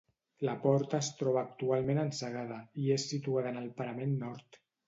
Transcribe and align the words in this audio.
La 0.47 0.53
porta 0.63 0.99
es 1.05 1.09
troba 1.19 1.43
actualment 1.49 2.03
encegada, 2.05 2.59
i 2.87 2.91
és 2.99 3.07
situada 3.15 3.55
en 3.55 3.63
el 3.65 3.73
parament 3.83 4.21
nord. 4.27 4.63